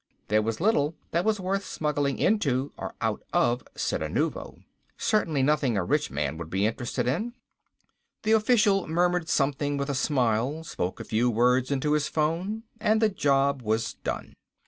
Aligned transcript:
There 0.29 0.41
was 0.41 0.59
little 0.59 0.95
that 1.11 1.23
was 1.23 1.39
worth 1.39 1.63
smuggling 1.63 2.17
into 2.17 2.71
or 2.75 2.95
out 3.01 3.21
of 3.33 3.63
Cittanuvo. 3.75 4.63
Certainly 4.97 5.43
nothing 5.43 5.77
a 5.77 5.83
rich 5.83 6.09
man 6.09 6.37
would 6.39 6.49
be 6.49 6.65
interested 6.65 7.07
in. 7.07 7.33
The 8.23 8.31
official 8.31 8.87
murmured 8.87 9.29
something 9.29 9.77
with 9.77 9.91
a 9.91 9.93
smile, 9.93 10.63
spoke 10.63 10.99
a 10.99 11.03
few 11.03 11.29
words 11.29 11.69
into 11.69 11.93
his 11.93 12.07
phone, 12.07 12.63
and 12.79 12.99
the 12.99 13.09
job 13.09 13.61
was 13.61 13.93
done. 13.93 14.33